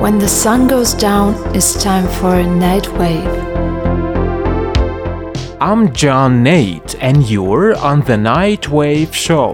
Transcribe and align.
When 0.00 0.20
the 0.20 0.28
sun 0.28 0.68
goes 0.68 0.94
down, 0.94 1.34
it's 1.56 1.82
time 1.82 2.06
for 2.06 2.36
a 2.36 2.46
night 2.46 2.86
wave. 2.92 3.26
I'm 5.60 5.92
John 5.92 6.40
Nate, 6.44 6.94
and 7.00 7.28
you're 7.28 7.76
on 7.76 8.02
the 8.02 8.16
Night 8.16 8.68
Wave 8.68 9.12
Show. 9.12 9.52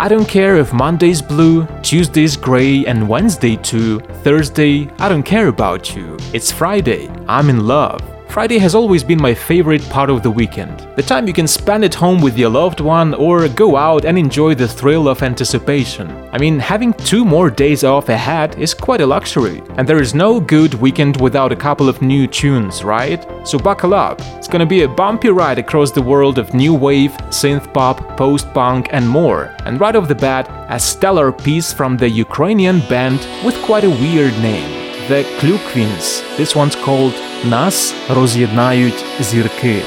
I 0.00 0.08
don't 0.10 0.26
care 0.26 0.56
if 0.56 0.72
Monday's 0.72 1.22
blue, 1.22 1.64
Tuesday's 1.82 2.36
gray, 2.36 2.84
and 2.84 3.08
Wednesday 3.08 3.54
too, 3.54 4.00
Thursday, 4.24 4.90
I 4.98 5.08
don't 5.08 5.22
care 5.22 5.46
about 5.46 5.94
you. 5.94 6.16
It's 6.32 6.50
Friday, 6.50 7.08
I'm 7.28 7.50
in 7.50 7.68
love. 7.68 8.11
Friday 8.32 8.56
has 8.56 8.74
always 8.74 9.04
been 9.04 9.20
my 9.20 9.34
favorite 9.34 9.86
part 9.90 10.08
of 10.08 10.22
the 10.22 10.30
weekend. 10.30 10.88
The 10.96 11.02
time 11.02 11.26
you 11.26 11.34
can 11.34 11.46
spend 11.46 11.84
at 11.84 11.92
home 11.92 12.22
with 12.22 12.38
your 12.38 12.48
loved 12.48 12.80
one 12.80 13.12
or 13.12 13.46
go 13.46 13.76
out 13.76 14.06
and 14.06 14.16
enjoy 14.16 14.54
the 14.54 14.66
thrill 14.66 15.06
of 15.06 15.22
anticipation. 15.22 16.10
I 16.32 16.38
mean, 16.38 16.58
having 16.58 16.94
two 16.94 17.26
more 17.26 17.50
days 17.50 17.84
off 17.84 18.08
ahead 18.08 18.58
is 18.58 18.72
quite 18.72 19.02
a 19.02 19.06
luxury, 19.06 19.62
and 19.76 19.86
there 19.86 20.00
is 20.00 20.14
no 20.14 20.40
good 20.40 20.72
weekend 20.72 21.20
without 21.20 21.52
a 21.52 21.62
couple 21.66 21.90
of 21.90 22.00
new 22.00 22.26
tunes, 22.26 22.82
right? 22.82 23.22
So 23.46 23.58
buckle 23.58 23.92
up. 23.92 24.18
It's 24.38 24.48
gonna 24.48 24.64
be 24.64 24.84
a 24.84 24.88
bumpy 24.88 25.28
ride 25.28 25.58
across 25.58 25.90
the 25.90 26.00
world 26.00 26.38
of 26.38 26.54
new 26.54 26.72
wave, 26.72 27.12
synth 27.28 27.70
pop, 27.74 28.16
post 28.16 28.50
punk, 28.54 28.88
and 28.92 29.06
more. 29.06 29.54
And 29.66 29.78
right 29.78 29.94
off 29.94 30.08
the 30.08 30.14
bat, 30.14 30.48
a 30.70 30.80
stellar 30.80 31.32
piece 31.32 31.70
from 31.70 31.98
the 31.98 32.08
Ukrainian 32.08 32.80
band 32.88 33.28
with 33.44 33.62
quite 33.62 33.84
a 33.84 33.90
weird 33.90 34.32
name. 34.40 34.70
The 35.08 35.24
Klukvins. 35.38 36.22
This 36.38 36.56
one's 36.56 36.76
called 36.76 37.12
Нас 37.44 37.94
роз'єднають 38.08 39.04
зірки. 39.20 39.82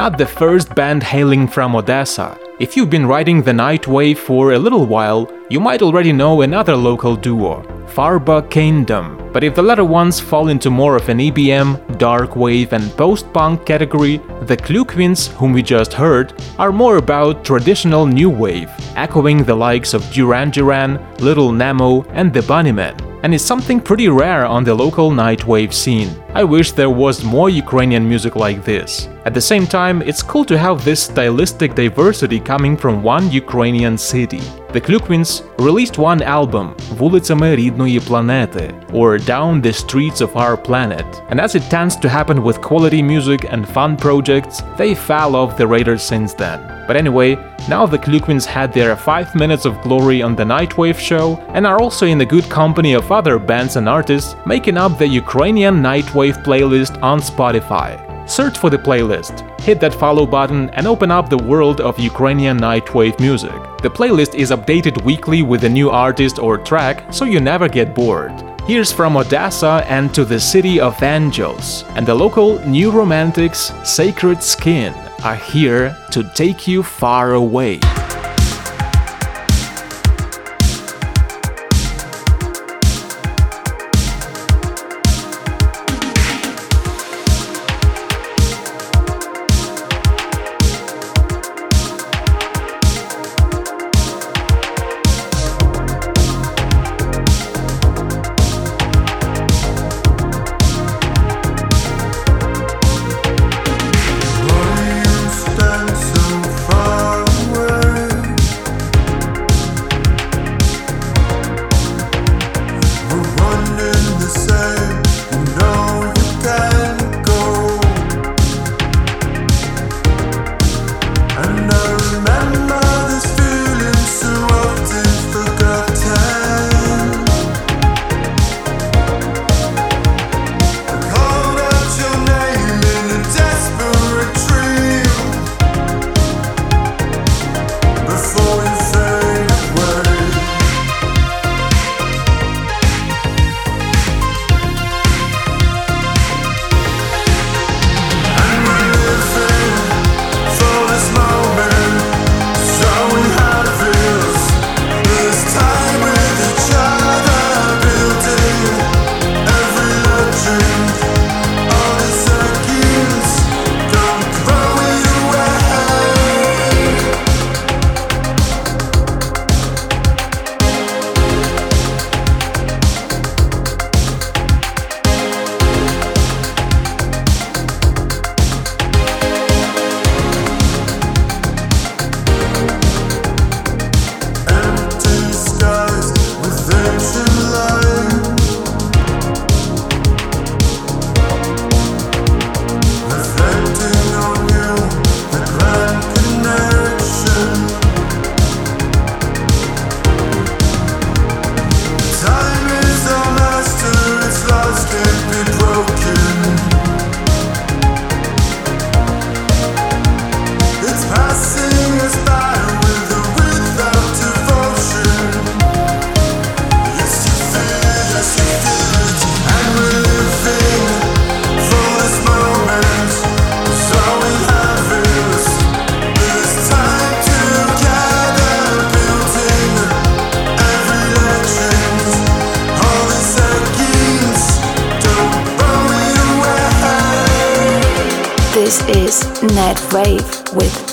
Not 0.00 0.16
the 0.16 0.26
first 0.26 0.74
band 0.74 1.02
hailing 1.02 1.46
from 1.46 1.76
Odessa. 1.76 2.38
If 2.58 2.74
you've 2.74 2.88
been 2.88 3.06
riding 3.06 3.42
the 3.42 3.52
night 3.52 3.86
wave 3.86 4.18
for 4.18 4.52
a 4.52 4.58
little 4.58 4.86
while, 4.86 5.30
you 5.50 5.60
might 5.60 5.82
already 5.82 6.10
know 6.10 6.40
another 6.40 6.74
local 6.74 7.16
duo, 7.16 7.62
Farba 7.86 8.48
Kingdom. 8.50 9.18
But 9.30 9.44
if 9.44 9.54
the 9.54 9.62
latter 9.62 9.84
ones 9.84 10.18
fall 10.18 10.48
into 10.48 10.70
more 10.70 10.96
of 10.96 11.10
an 11.10 11.18
EBM, 11.18 11.98
dark 11.98 12.34
wave, 12.34 12.72
and 12.72 12.90
post 12.96 13.30
punk 13.34 13.66
category, 13.66 14.16
the 14.42 14.56
Klukvins, 14.56 15.28
whom 15.34 15.52
we 15.52 15.62
just 15.62 15.92
heard, 15.92 16.32
are 16.58 16.72
more 16.72 16.96
about 16.96 17.44
traditional 17.44 18.06
new 18.06 18.30
wave, 18.30 18.70
echoing 18.96 19.44
the 19.44 19.54
likes 19.54 19.92
of 19.92 20.10
Duran 20.12 20.50
Duran, 20.50 20.98
Little 21.18 21.52
Nemo, 21.52 22.04
and 22.12 22.32
the 22.32 22.40
Bunnymen 22.40 23.09
and 23.23 23.33
is 23.33 23.43
something 23.43 23.79
pretty 23.79 24.07
rare 24.07 24.45
on 24.45 24.63
the 24.63 24.73
local 24.73 25.09
nightwave 25.09 25.73
scene. 25.73 26.09
I 26.35 26.43
wish 26.43 26.73
there 26.73 26.91
was 26.91 27.23
more 27.23 27.49
Ukrainian 27.49 28.07
music 28.07 28.35
like 28.35 28.63
this. 28.63 29.09
At 29.25 29.33
the 29.33 29.41
same 29.41 29.65
time, 29.65 30.03
it's 30.03 30.21
cool 30.21 30.45
to 30.45 30.57
have 30.57 30.85
this 30.85 31.01
stylistic 31.09 31.73
diversity 31.73 32.39
coming 32.39 32.77
from 32.77 33.01
one 33.01 33.31
Ukrainian 33.31 33.97
city. 33.97 34.41
The 34.73 34.81
Klukvins 34.81 35.31
released 35.57 35.97
one 35.97 36.21
album, 36.21 36.75
Вулицями 36.97 37.55
рідної 37.55 37.99
планети, 37.99 38.69
or 38.93 39.17
Down 39.17 39.61
the 39.61 39.73
Streets 39.73 40.21
of 40.21 40.35
Our 40.35 40.57
Planet, 40.67 41.05
and 41.29 41.39
as 41.39 41.55
it 41.55 41.69
tends 41.75 41.95
to 41.95 42.09
happen 42.17 42.43
with 42.43 42.61
quality 42.69 43.01
music 43.01 43.41
and 43.53 43.67
fun 43.75 43.91
projects, 43.95 44.55
they 44.77 44.93
fell 44.93 45.35
off 45.35 45.57
the 45.57 45.67
radar 45.75 45.97
since 45.97 46.33
then. 46.43 46.59
But 46.90 46.96
anyway, 46.96 47.36
now 47.68 47.86
the 47.86 48.00
Klukvins 48.00 48.44
had 48.44 48.72
their 48.72 48.96
5 48.96 49.36
minutes 49.36 49.64
of 49.64 49.80
glory 49.82 50.22
on 50.22 50.34
the 50.34 50.42
Nightwave 50.42 50.98
show 50.98 51.36
and 51.54 51.64
are 51.64 51.80
also 51.80 52.04
in 52.04 52.18
the 52.18 52.26
good 52.26 52.50
company 52.50 52.94
of 52.94 53.12
other 53.12 53.38
bands 53.38 53.76
and 53.76 53.88
artists 53.88 54.34
making 54.44 54.76
up 54.76 54.98
the 54.98 55.06
Ukrainian 55.06 55.76
Nightwave 55.76 56.42
playlist 56.42 57.00
on 57.00 57.20
Spotify. 57.20 57.90
Search 58.28 58.58
for 58.58 58.70
the 58.70 58.84
playlist, 58.88 59.34
hit 59.60 59.78
that 59.78 59.94
follow 59.94 60.26
button, 60.26 60.68
and 60.70 60.88
open 60.88 61.12
up 61.12 61.28
the 61.28 61.44
world 61.50 61.80
of 61.80 61.96
Ukrainian 61.96 62.58
nightwave 62.58 63.20
music. 63.20 63.60
The 63.84 63.96
playlist 63.98 64.34
is 64.34 64.50
updated 64.50 65.04
weekly 65.04 65.42
with 65.42 65.62
a 65.62 65.68
new 65.78 65.90
artist 65.90 66.40
or 66.40 66.58
track, 66.58 66.96
so 67.14 67.24
you 67.24 67.38
never 67.38 67.68
get 67.68 67.94
bored. 67.94 68.34
Here's 68.66 68.90
from 68.90 69.16
Odessa 69.16 69.84
and 69.86 70.12
to 70.16 70.24
the 70.24 70.40
City 70.40 70.80
of 70.80 71.00
Angels, 71.04 71.84
and 71.94 72.04
the 72.04 72.16
local 72.24 72.58
New 72.66 72.90
Romantics 72.90 73.72
Sacred 73.84 74.42
Skin 74.42 74.92
are 75.22 75.36
here 75.36 75.96
to 76.10 76.22
take 76.22 76.66
you 76.66 76.82
far 76.82 77.34
away. 77.34 77.78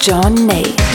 John 0.08 0.48
Nate. 0.48 0.87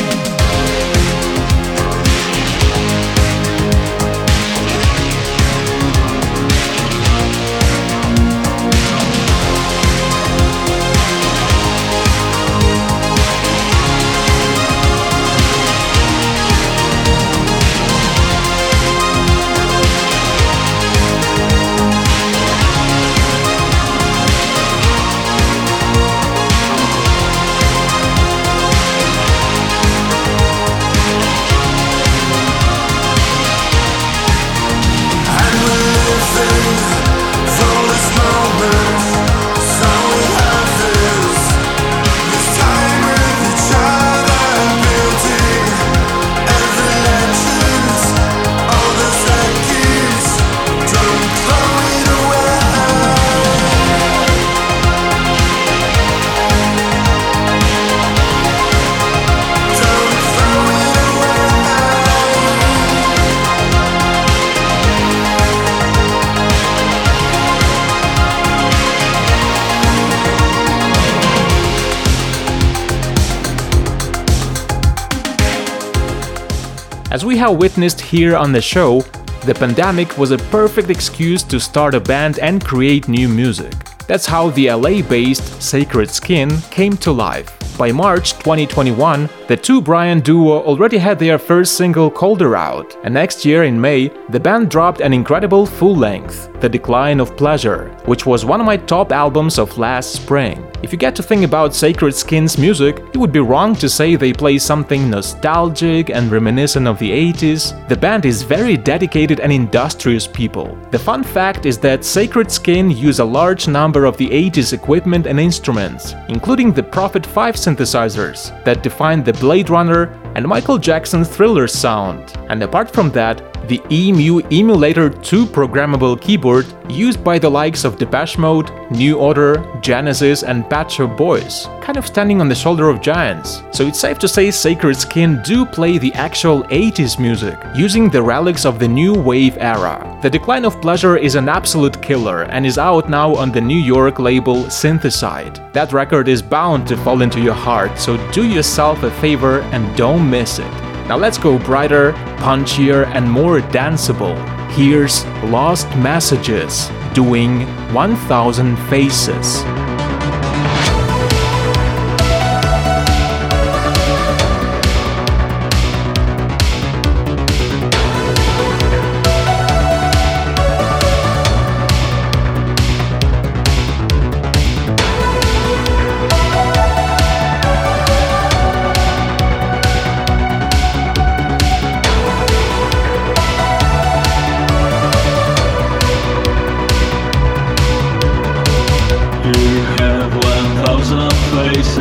As 77.12 77.26
we 77.26 77.36
have 77.36 77.58
witnessed 77.58 78.00
here 78.00 78.34
on 78.34 78.52
the 78.52 78.62
show, 78.62 79.02
the 79.44 79.54
pandemic 79.54 80.16
was 80.16 80.30
a 80.30 80.38
perfect 80.38 80.88
excuse 80.88 81.42
to 81.42 81.60
start 81.60 81.92
a 81.94 82.00
band 82.00 82.38
and 82.38 82.64
create 82.64 83.06
new 83.06 83.28
music. 83.28 83.74
That's 84.06 84.24
how 84.24 84.48
the 84.48 84.70
LA 84.70 85.02
based 85.02 85.60
Sacred 85.60 86.08
Skin 86.08 86.48
came 86.70 86.96
to 87.04 87.12
life. 87.12 87.50
By 87.76 87.92
March 87.92 88.32
2021, 88.38 89.28
the 89.46 89.58
two 89.58 89.82
Brian 89.82 90.20
duo 90.20 90.62
already 90.62 90.96
had 90.96 91.18
their 91.18 91.38
first 91.38 91.76
single 91.76 92.10
Colder 92.10 92.56
out, 92.56 92.96
and 93.04 93.12
next 93.12 93.44
year 93.44 93.64
in 93.64 93.78
May, 93.78 94.08
the 94.30 94.40
band 94.40 94.70
dropped 94.70 95.02
an 95.02 95.12
incredible 95.12 95.66
full 95.66 95.94
length, 95.94 96.48
The 96.62 96.68
Decline 96.70 97.20
of 97.20 97.36
Pleasure, 97.36 97.94
which 98.06 98.24
was 98.24 98.46
one 98.46 98.60
of 98.60 98.64
my 98.64 98.78
top 98.78 99.12
albums 99.12 99.58
of 99.58 99.76
last 99.76 100.12
spring. 100.12 100.66
If 100.82 100.90
you 100.90 100.98
get 100.98 101.14
to 101.14 101.22
think 101.22 101.44
about 101.44 101.76
Sacred 101.76 102.12
Skin's 102.12 102.58
music, 102.58 103.04
you 103.14 103.20
would 103.20 103.30
be 103.30 103.38
wrong 103.38 103.76
to 103.76 103.88
say 103.88 104.16
they 104.16 104.32
play 104.32 104.58
something 104.58 105.08
nostalgic 105.08 106.10
and 106.10 106.30
reminiscent 106.30 106.88
of 106.88 106.98
the 106.98 107.10
80s. 107.32 107.88
The 107.88 107.96
band 107.96 108.26
is 108.26 108.42
very 108.42 108.76
dedicated 108.76 109.38
and 109.38 109.52
industrious 109.52 110.26
people. 110.26 110.76
The 110.90 110.98
fun 110.98 111.22
fact 111.22 111.66
is 111.66 111.78
that 111.78 112.04
Sacred 112.04 112.50
Skin 112.50 112.90
use 112.90 113.20
a 113.20 113.24
large 113.24 113.68
number 113.68 114.06
of 114.06 114.16
the 114.16 114.28
80s 114.28 114.72
equipment 114.72 115.26
and 115.26 115.38
instruments, 115.38 116.14
including 116.28 116.72
the 116.72 116.82
Prophet 116.82 117.24
5 117.24 117.54
synthesizers 117.54 118.50
that 118.64 118.82
define 118.82 119.22
the 119.22 119.34
Blade 119.34 119.70
Runner 119.70 120.18
and 120.34 120.46
Michael 120.46 120.78
Jackson 120.78 121.24
Thriller 121.24 121.66
sound. 121.66 122.36
And 122.48 122.62
apart 122.62 122.90
from 122.90 123.10
that, 123.10 123.42
the 123.68 123.80
EMU 123.90 124.40
Emulator 124.50 125.08
2 125.08 125.46
programmable 125.46 126.20
keyboard 126.20 126.66
used 126.90 127.22
by 127.22 127.38
the 127.38 127.48
likes 127.48 127.84
of 127.84 127.96
Depeche 127.96 128.36
Mode, 128.36 128.70
New 128.90 129.18
Order, 129.18 129.64
Genesis, 129.80 130.42
and 130.42 130.68
Pet 130.68 130.90
Shop 130.90 131.16
Boys, 131.16 131.66
kind 131.80 131.96
of 131.96 132.06
standing 132.06 132.40
on 132.40 132.48
the 132.48 132.54
shoulder 132.54 132.88
of 132.88 133.00
giants. 133.00 133.62
So 133.70 133.86
it's 133.86 134.00
safe 134.00 134.18
to 134.18 134.28
say 134.28 134.50
Sacred 134.50 134.96
Skin 134.96 135.40
do 135.44 135.64
play 135.64 135.96
the 135.96 136.12
actual 136.14 136.64
80s 136.64 137.18
music, 137.18 137.58
using 137.74 138.10
the 138.10 138.22
relics 138.22 138.66
of 138.66 138.78
the 138.78 138.88
new 138.88 139.14
wave 139.14 139.56
era. 139.58 140.18
The 140.22 140.30
Decline 140.30 140.64
of 140.64 140.80
Pleasure 140.80 141.16
is 141.16 141.34
an 141.34 141.48
absolute 141.48 142.02
killer 142.02 142.42
and 142.42 142.66
is 142.66 142.78
out 142.78 143.08
now 143.08 143.34
on 143.34 143.52
the 143.52 143.60
New 143.60 143.78
York 143.78 144.18
label 144.18 144.64
Syntheside. 144.64 145.72
That 145.72 145.92
record 145.92 146.28
is 146.28 146.42
bound 146.42 146.86
to 146.88 146.96
fall 146.98 147.22
into 147.22 147.40
your 147.40 147.54
heart, 147.54 147.98
so 147.98 148.16
do 148.32 148.46
yourself 148.46 149.02
a 149.02 149.10
favor 149.10 149.60
and 149.72 149.96
don't 149.96 150.21
miss 150.22 150.58
it. 150.58 150.70
Now 151.08 151.16
let's 151.16 151.38
go 151.38 151.58
brighter, 151.58 152.12
punchier, 152.38 153.06
and 153.06 153.30
more 153.30 153.60
danceable. 153.60 154.36
Here's 154.70 155.24
Lost 155.44 155.88
Messages 155.96 156.88
doing 157.12 157.66
1000 157.92 158.76
Faces. 158.88 159.62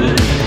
Listen. 0.01 0.40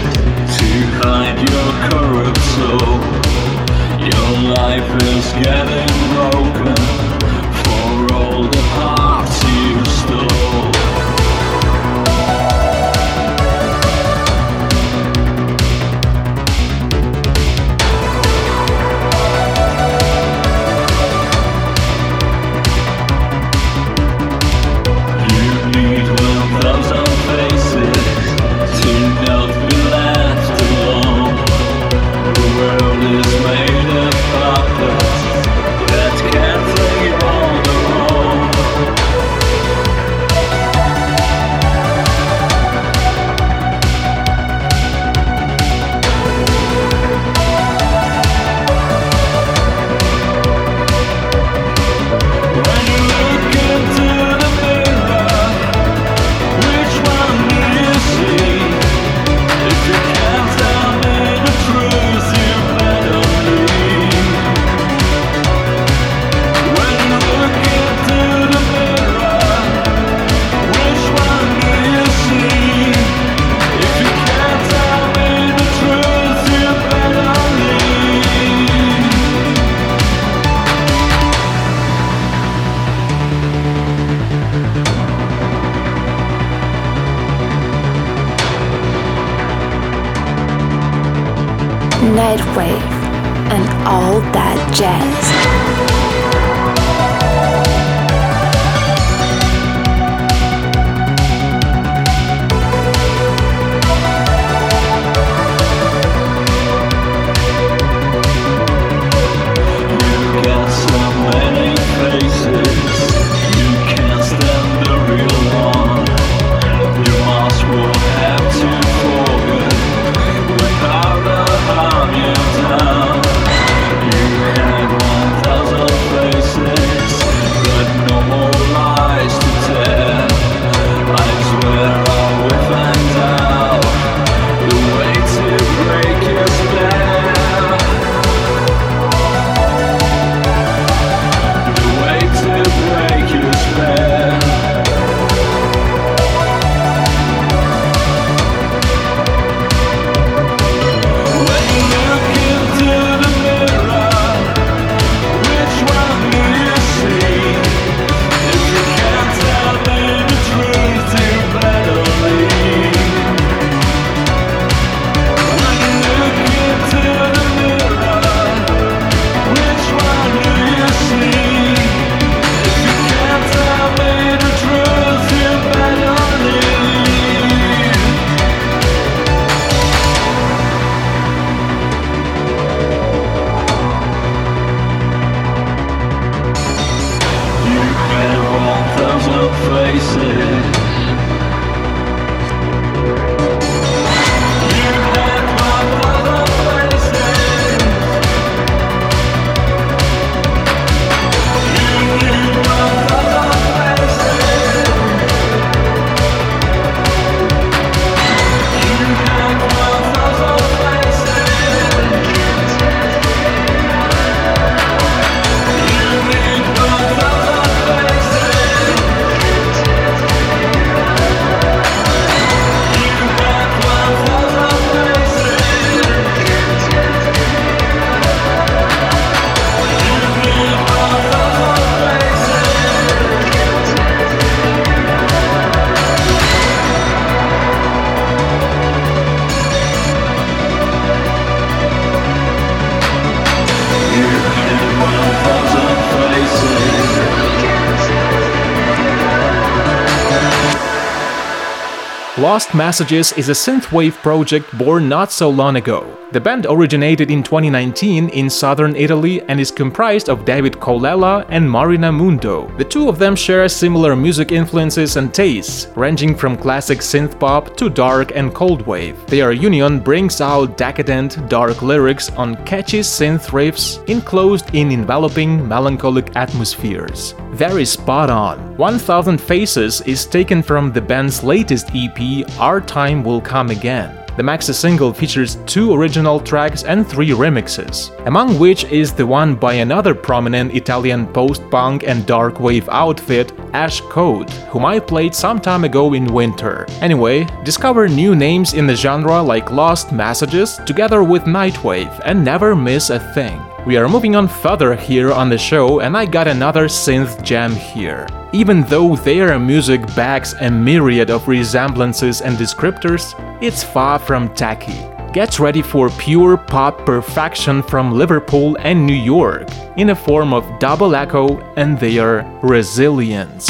Lost 252.44 252.74
Messages 252.74 253.32
is 253.38 253.48
a 253.48 253.52
synthwave 253.52 254.12
project 254.16 254.76
born 254.76 255.08
not 255.08 255.32
so 255.32 255.48
long 255.48 255.76
ago. 255.76 256.23
The 256.32 256.40
band 256.40 256.66
originated 256.68 257.30
in 257.30 257.42
2019 257.42 258.30
in 258.30 258.50
southern 258.50 258.96
Italy 258.96 259.42
and 259.42 259.60
is 259.60 259.70
comprised 259.70 260.28
of 260.28 260.44
David 260.44 260.72
Colella 260.74 261.44
and 261.48 261.70
Marina 261.70 262.10
Mundo. 262.10 262.68
The 262.76 262.84
two 262.84 263.08
of 263.08 263.18
them 263.18 263.36
share 263.36 263.68
similar 263.68 264.16
music 264.16 264.50
influences 264.50 265.16
and 265.16 265.32
tastes, 265.32 265.88
ranging 265.94 266.34
from 266.34 266.56
classic 266.56 266.98
synth 266.98 267.38
pop 267.38 267.76
to 267.76 267.88
dark 267.88 268.32
and 268.34 268.52
cold 268.52 268.86
wave. 268.86 269.24
Their 269.26 269.52
union 269.52 270.00
brings 270.00 270.40
out 270.40 270.76
decadent, 270.76 271.48
dark 271.48 271.82
lyrics 271.82 272.30
on 272.30 272.56
catchy 272.64 273.00
synth 273.00 273.50
riffs 273.50 274.04
enclosed 274.08 274.74
in 274.74 274.90
enveloping, 274.90 275.66
melancholic 275.68 276.34
atmospheres. 276.36 277.34
Very 277.52 277.84
spot 277.84 278.30
on. 278.30 278.76
1000 278.76 279.40
Faces 279.40 280.00
is 280.00 280.26
taken 280.26 280.62
from 280.62 280.92
the 280.92 281.00
band's 281.00 281.44
latest 281.44 281.90
EP, 281.94 282.44
Our 282.58 282.80
Time 282.80 283.22
Will 283.22 283.40
Come 283.40 283.70
Again. 283.70 284.23
The 284.36 284.42
maxi 284.42 284.74
single 284.74 285.12
features 285.12 285.58
two 285.64 285.94
original 285.94 286.40
tracks 286.40 286.82
and 286.82 287.06
three 287.06 287.30
remixes, 287.30 288.10
among 288.26 288.58
which 288.58 288.82
is 288.84 289.12
the 289.12 289.24
one 289.24 289.54
by 289.54 289.74
another 289.74 290.12
prominent 290.12 290.74
Italian 290.74 291.28
post-punk 291.28 292.02
and 292.02 292.26
dark 292.26 292.58
wave 292.58 292.88
outfit, 292.88 293.52
Ash 293.74 294.00
Code, 294.00 294.50
whom 294.70 294.84
I 294.84 294.98
played 294.98 295.36
some 295.36 295.60
time 295.60 295.84
ago 295.84 296.14
in 296.14 296.32
winter. 296.32 296.84
Anyway, 297.00 297.46
discover 297.62 298.08
new 298.08 298.34
names 298.34 298.74
in 298.74 298.88
the 298.88 298.96
genre 298.96 299.40
like 299.40 299.70
Lost 299.70 300.10
Messages 300.10 300.80
together 300.84 301.22
with 301.22 301.44
Nightwave 301.44 302.20
and 302.24 302.44
never 302.44 302.74
miss 302.74 303.10
a 303.10 303.20
thing. 303.34 303.60
We 303.86 303.98
are 303.98 304.08
moving 304.08 304.34
on 304.34 304.48
further 304.48 304.96
here 304.96 305.30
on 305.30 305.50
the 305.50 305.58
show, 305.58 306.00
and 306.00 306.16
I 306.16 306.24
got 306.24 306.48
another 306.48 306.86
synth 306.86 307.42
gem 307.42 307.72
here. 307.72 308.26
Even 308.54 308.82
though 308.84 309.14
their 309.14 309.58
music 309.58 310.00
backs 310.16 310.54
a 310.60 310.70
myriad 310.70 311.28
of 311.28 311.46
resemblances 311.46 312.40
and 312.40 312.56
descriptors, 312.56 313.34
it's 313.66 313.82
far 313.82 314.18
from 314.18 314.54
tacky. 314.54 315.00
Get 315.32 315.58
ready 315.58 315.80
for 315.80 316.10
pure 316.10 316.56
pop 316.56 317.06
perfection 317.06 317.82
from 317.82 318.12
Liverpool 318.12 318.76
and 318.80 319.06
New 319.06 319.14
York, 319.14 319.68
in 319.96 320.10
a 320.10 320.14
form 320.14 320.52
of 320.52 320.78
double 320.78 321.14
echo 321.14 321.58
and 321.76 321.98
their 321.98 322.44
resilience. 322.62 323.68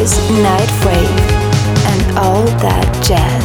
is 0.00 0.16
Night 0.30 0.70
Wave 0.86 1.20
and 1.92 2.18
all 2.18 2.46
that 2.62 3.04
jazz. 3.04 3.39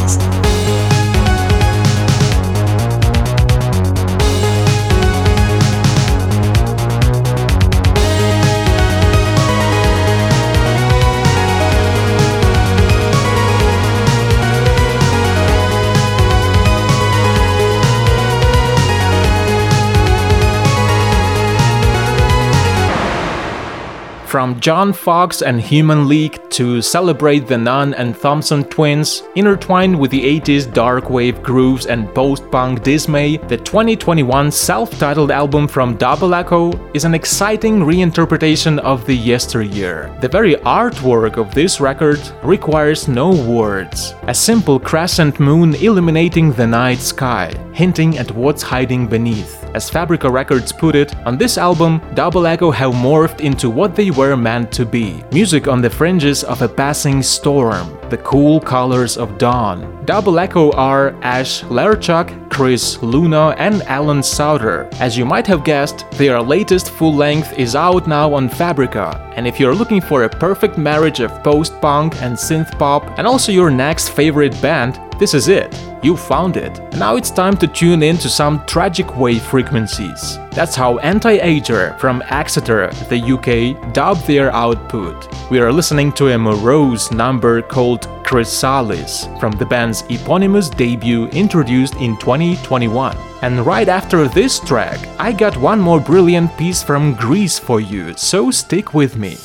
From 24.36 24.60
John 24.60 24.92
Foxx 24.92 25.40
and 25.40 25.58
Human 25.58 26.08
League 26.08 26.38
to 26.50 26.82
Celebrate 26.82 27.46
the 27.46 27.56
Nun 27.56 27.94
and 27.94 28.14
Thompson 28.14 28.64
Twins, 28.64 29.22
intertwined 29.34 29.98
with 29.98 30.10
the 30.10 30.40
80s 30.40 30.70
dark 30.70 31.08
wave 31.08 31.42
grooves 31.42 31.86
and 31.86 32.14
post 32.14 32.50
punk 32.50 32.82
dismay, 32.82 33.38
the 33.38 33.56
2021 33.56 34.50
self 34.50 34.90
titled 34.98 35.30
album 35.30 35.66
from 35.66 35.96
Double 35.96 36.34
Echo 36.34 36.70
is 36.92 37.06
an 37.06 37.14
exciting 37.14 37.80
reinterpretation 37.80 38.78
of 38.80 39.06
the 39.06 39.14
yesteryear. 39.14 40.14
The 40.20 40.28
very 40.28 40.56
artwork 40.56 41.38
of 41.38 41.54
this 41.54 41.80
record 41.80 42.20
requires 42.42 43.08
no 43.08 43.30
words. 43.30 44.12
A 44.24 44.34
simple 44.34 44.78
crescent 44.78 45.40
moon 45.40 45.74
illuminating 45.76 46.52
the 46.52 46.66
night 46.66 46.98
sky, 46.98 47.54
hinting 47.72 48.18
at 48.18 48.30
what's 48.32 48.62
hiding 48.62 49.06
beneath. 49.06 49.65
As 49.76 49.90
Fabrika 49.90 50.32
Records 50.32 50.72
put 50.72 50.96
it, 50.96 51.14
on 51.26 51.36
this 51.36 51.58
album, 51.58 52.00
Double 52.14 52.46
Echo 52.46 52.70
have 52.70 52.92
morphed 52.92 53.40
into 53.40 53.68
what 53.68 53.94
they 53.94 54.10
were 54.10 54.34
meant 54.34 54.72
to 54.72 54.86
be. 54.86 55.22
Music 55.32 55.68
on 55.68 55.82
the 55.82 55.90
fringes 55.90 56.42
of 56.44 56.62
a 56.62 56.68
passing 56.82 57.22
storm, 57.22 57.98
the 58.10 58.18
cool 58.18 58.60
colors 58.60 59.16
of 59.16 59.38
dawn. 59.38 60.04
Double 60.04 60.38
Echo 60.38 60.70
are 60.72 61.14
Ash 61.22 61.62
Larchuk, 61.64 62.50
Chris 62.50 63.02
Luna, 63.02 63.54
and 63.58 63.82
Alan 63.82 64.22
Souter. 64.22 64.88
As 65.00 65.18
you 65.18 65.24
might 65.24 65.46
have 65.46 65.64
guessed, 65.64 66.10
their 66.12 66.40
latest 66.40 66.90
full 66.90 67.14
length 67.14 67.52
is 67.58 67.74
out 67.74 68.06
now 68.06 68.32
on 68.32 68.48
Fabrika, 68.48 69.32
and 69.36 69.46
if 69.46 69.58
you're 69.60 69.74
looking 69.74 70.00
for 70.00 70.24
a 70.24 70.28
perfect 70.28 70.78
marriage 70.78 71.20
of 71.20 71.42
post 71.42 71.78
punk 71.80 72.14
and 72.22 72.34
synth 72.36 72.78
pop, 72.78 73.04
and 73.18 73.26
also 73.26 73.52
your 73.52 73.70
next 73.70 74.10
favorite 74.10 74.60
band, 74.62 75.00
this 75.18 75.32
is 75.32 75.48
it. 75.48 75.74
You 76.02 76.14
found 76.16 76.56
it. 76.56 76.78
Now 76.94 77.16
it's 77.16 77.30
time 77.30 77.56
to 77.56 77.66
tune 77.66 78.02
in 78.02 78.18
to 78.18 78.28
some 78.28 78.64
tragic 78.66 79.16
wave 79.16 79.42
frequencies. 79.42 80.38
That's 80.52 80.74
how 80.74 80.98
Anti-Ager 80.98 81.96
from 81.98 82.22
Exeter, 82.28 82.88
the 83.08 83.20
UK, 83.20 83.92
dubbed 83.92 84.26
their 84.26 84.52
output. 84.52 85.26
We 85.50 85.58
are 85.58 85.72
listening 85.72 86.12
to 86.12 86.28
a 86.28 86.38
morose 86.38 87.10
number 87.10 87.62
called 87.62 87.95
Chrysalis 88.24 89.28
from 89.40 89.52
the 89.52 89.66
band's 89.66 90.02
eponymous 90.10 90.68
debut 90.68 91.26
introduced 91.28 91.94
in 91.96 92.16
2021. 92.18 93.16
And 93.42 93.64
right 93.64 93.88
after 93.88 94.28
this 94.28 94.58
track, 94.60 94.98
I 95.18 95.32
got 95.32 95.56
one 95.56 95.80
more 95.80 96.00
brilliant 96.00 96.56
piece 96.56 96.82
from 96.82 97.14
Greece 97.14 97.58
for 97.58 97.80
you, 97.80 98.14
so 98.16 98.50
stick 98.50 98.94
with 98.94 99.16
me. 99.16 99.36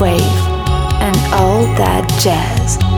wave 0.00 0.20
and 1.00 1.16
all 1.32 1.62
that 1.76 2.06
jazz. 2.20 2.97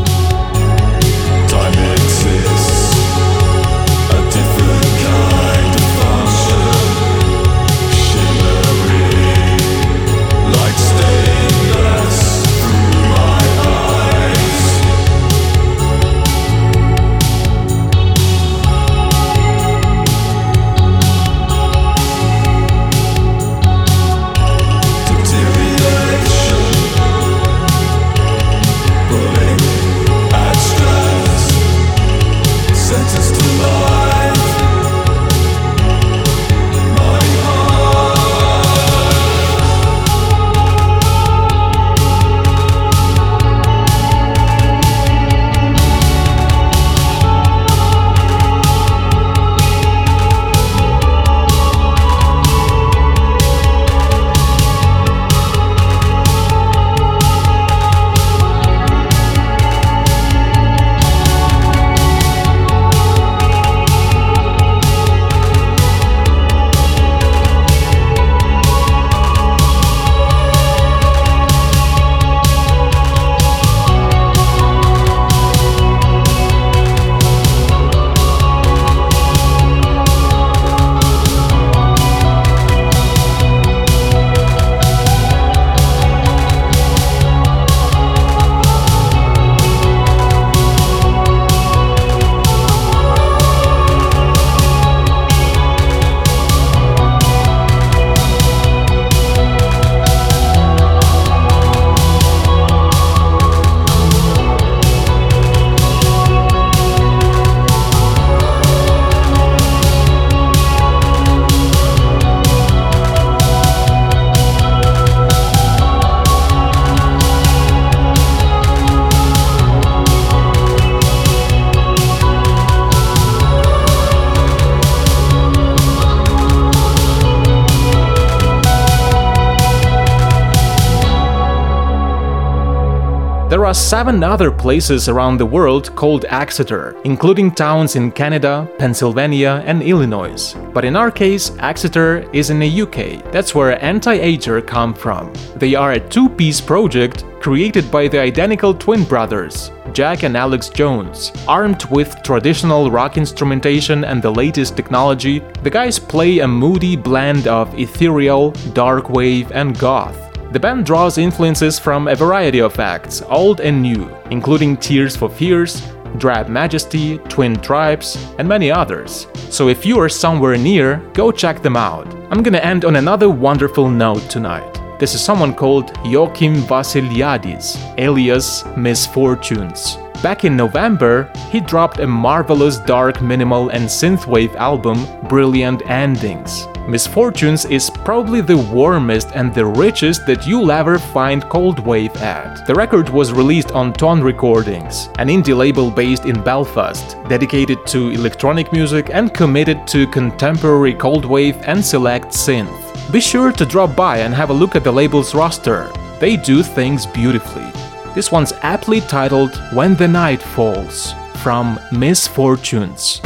Are 133.70 133.74
seven 133.74 134.24
other 134.24 134.50
places 134.50 135.08
around 135.08 135.36
the 135.36 135.46
world 135.46 135.94
called 135.94 136.24
Exeter, 136.28 136.96
including 137.04 137.52
towns 137.52 137.94
in 137.94 138.10
Canada, 138.10 138.68
Pennsylvania, 138.80 139.62
and 139.64 139.80
Illinois. 139.80 140.56
But 140.74 140.84
in 140.84 140.96
our 140.96 141.12
case, 141.12 141.52
Exeter 141.60 142.28
is 142.32 142.50
in 142.50 142.58
the 142.58 142.82
UK. 142.82 143.22
That's 143.30 143.54
where 143.54 143.80
Anti-Ager 143.80 144.62
come 144.62 144.92
from. 144.92 145.32
They 145.54 145.76
are 145.76 145.92
a 145.92 146.00
two-piece 146.00 146.60
project 146.60 147.24
created 147.38 147.92
by 147.92 148.08
the 148.08 148.18
identical 148.18 148.74
twin 148.74 149.04
brothers, 149.04 149.70
Jack 149.92 150.24
and 150.24 150.36
Alex 150.36 150.68
Jones. 150.68 151.30
Armed 151.46 151.84
with 151.92 152.16
traditional 152.24 152.90
rock 152.90 153.16
instrumentation 153.16 154.02
and 154.02 154.20
the 154.20 154.32
latest 154.32 154.76
technology, 154.76 155.38
the 155.62 155.70
guys 155.70 155.96
play 155.96 156.40
a 156.40 156.48
moody 156.48 156.96
blend 156.96 157.46
of 157.46 157.72
ethereal, 157.78 158.50
dark 158.74 159.10
wave, 159.10 159.52
and 159.52 159.78
goth. 159.78 160.29
The 160.52 160.58
band 160.58 160.84
draws 160.84 161.16
influences 161.16 161.78
from 161.78 162.08
a 162.08 162.16
variety 162.16 162.60
of 162.60 162.80
acts, 162.80 163.22
old 163.28 163.60
and 163.60 163.80
new, 163.80 164.10
including 164.30 164.76
Tears 164.76 165.14
for 165.14 165.28
Fears, 165.28 165.80
Drab 166.18 166.48
Majesty, 166.48 167.18
Twin 167.28 167.54
Tribes, 167.54 168.16
and 168.36 168.48
many 168.48 168.68
others. 168.68 169.28
So 169.48 169.68
if 169.68 169.86
you 169.86 170.00
are 170.00 170.08
somewhere 170.08 170.56
near, 170.56 170.96
go 171.12 171.30
check 171.30 171.62
them 171.62 171.76
out. 171.76 172.12
I'm 172.32 172.42
gonna 172.42 172.58
end 172.58 172.84
on 172.84 172.96
another 172.96 173.30
wonderful 173.30 173.88
note 173.88 174.28
tonight. 174.28 174.80
This 174.98 175.14
is 175.14 175.20
someone 175.20 175.54
called 175.54 175.96
Joachim 176.04 176.56
Vassiliadis, 176.56 177.78
alias 177.96 178.64
Misfortunes. 178.76 179.98
Back 180.22 180.44
in 180.44 180.54
November, 180.54 181.32
he 181.50 181.60
dropped 181.60 181.98
a 181.98 182.06
marvelous 182.06 182.76
dark 182.76 183.22
minimal 183.22 183.70
and 183.70 183.84
synthwave 183.84 184.54
album, 184.56 185.06
Brilliant 185.28 185.88
Endings. 185.88 186.66
Misfortunes 186.86 187.64
is 187.64 187.88
probably 187.88 188.42
the 188.42 188.58
warmest 188.58 189.30
and 189.34 189.54
the 189.54 189.64
richest 189.64 190.26
that 190.26 190.46
you'll 190.46 190.72
ever 190.72 190.98
find 190.98 191.42
cold 191.44 191.78
wave 191.86 192.14
at. 192.18 192.66
The 192.66 192.74
record 192.74 193.08
was 193.08 193.32
released 193.32 193.72
on 193.72 193.94
Tonn 193.94 194.22
Recordings, 194.22 195.08
an 195.18 195.28
indie 195.28 195.56
label 195.56 195.90
based 195.90 196.26
in 196.26 196.42
Belfast, 196.42 197.16
dedicated 197.26 197.86
to 197.86 198.10
electronic 198.10 198.72
music 198.72 199.08
and 199.14 199.32
committed 199.32 199.86
to 199.86 200.06
contemporary 200.08 200.92
cold 200.92 201.24
wave 201.24 201.56
and 201.62 201.82
select 201.82 202.26
synth. 202.26 203.10
Be 203.10 203.20
sure 203.20 203.52
to 203.52 203.64
drop 203.64 203.96
by 203.96 204.18
and 204.18 204.34
have 204.34 204.50
a 204.50 204.54
look 204.60 204.76
at 204.76 204.84
the 204.84 204.92
label's 204.92 205.34
roster. 205.34 205.90
They 206.18 206.36
do 206.36 206.62
things 206.62 207.06
beautifully. 207.06 207.89
This 208.12 208.32
one's 208.32 208.52
aptly 208.62 209.00
titled 209.00 209.54
When 209.72 209.94
the 209.94 210.08
Night 210.08 210.42
Falls 210.42 211.14
from 211.44 211.78
Misfortunes. 211.92 213.20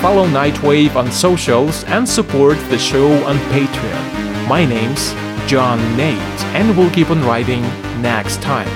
Follow 0.00 0.28
Nightwave 0.28 0.94
on 0.94 1.10
socials 1.10 1.82
and 1.84 2.08
support 2.08 2.56
the 2.70 2.78
show 2.78 3.10
on 3.24 3.36
Patreon. 3.50 4.48
My 4.48 4.64
name's 4.64 5.12
John 5.50 5.80
Nate, 5.96 6.44
and 6.54 6.76
we'll 6.78 6.90
keep 6.90 7.10
on 7.10 7.24
writing 7.24 7.62
next 8.00 8.40
time. 8.40 8.68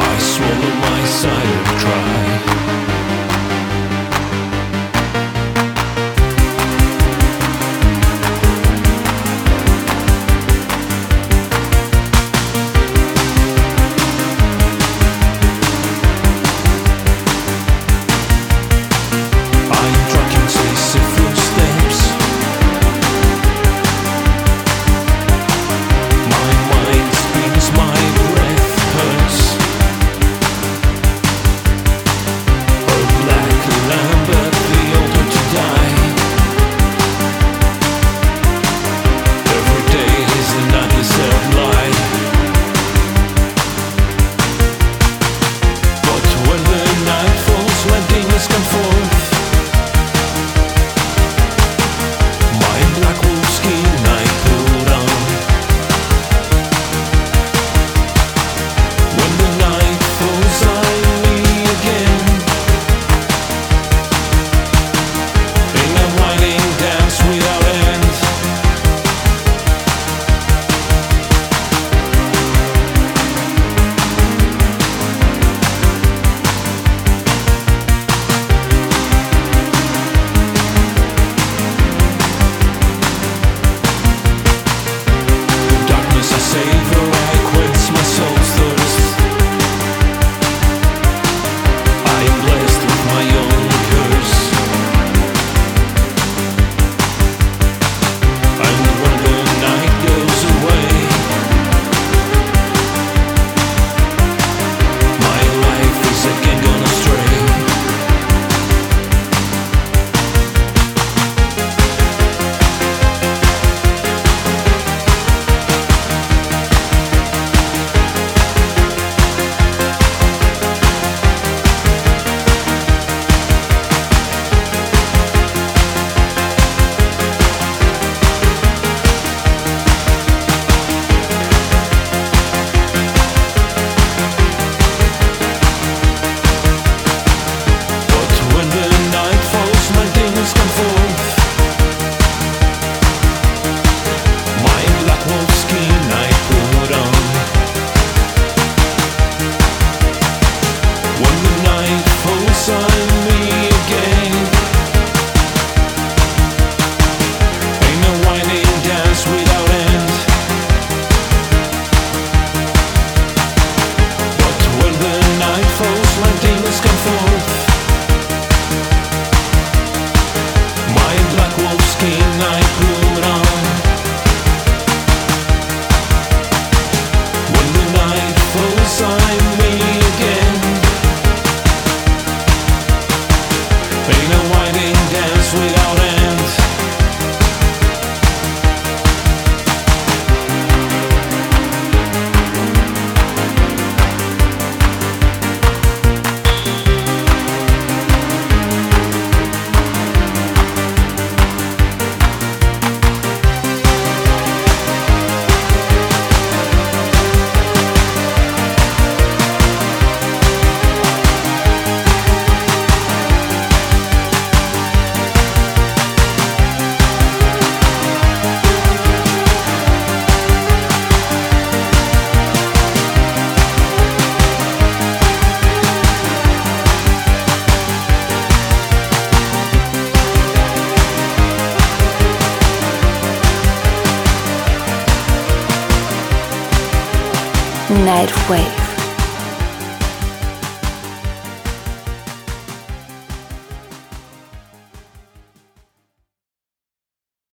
I 0.00 0.18
swallow 0.18 0.72
my 0.80 1.04
silent 1.04 1.66
cry 1.80 2.47